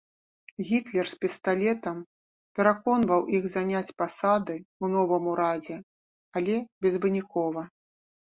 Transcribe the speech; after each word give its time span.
Гітлер 0.67 1.09
з 1.09 1.15
пісталетам 1.23 1.97
пераконваў 2.59 3.21
іх 3.39 3.43
заняць 3.55 3.95
пасады 4.03 4.55
ў 4.61 4.85
новым 4.95 5.23
урадзе, 5.33 5.77
але 6.41 6.55
безвынікова. 6.87 7.61